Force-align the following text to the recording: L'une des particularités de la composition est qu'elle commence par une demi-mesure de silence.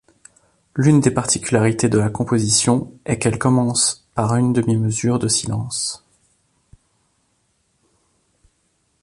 L'une 0.75 0.99
des 0.99 1.11
particularités 1.11 1.87
de 1.87 1.99
la 1.99 2.09
composition 2.09 2.91
est 3.05 3.19
qu'elle 3.19 3.37
commence 3.37 4.07
par 4.15 4.35
une 4.35 4.51
demi-mesure 4.51 5.19
de 5.19 5.27
silence. 5.27 6.03